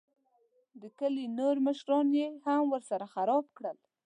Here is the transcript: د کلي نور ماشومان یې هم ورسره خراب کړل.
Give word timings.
د 0.81 0.83
کلي 0.99 1.25
نور 1.39 1.55
ماشومان 1.65 2.07
یې 2.17 2.27
هم 2.45 2.63
ورسره 2.73 3.05
خراب 3.13 3.45
کړل. 3.57 3.77